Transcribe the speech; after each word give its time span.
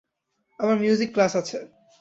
আমার 0.59 0.77
music 0.77 1.09
class 1.13 1.33
আছে। 1.35 1.57